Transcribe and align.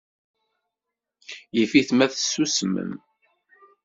Yif-it 1.55 1.89
ma 1.93 2.07
tsusmem. 2.11 2.91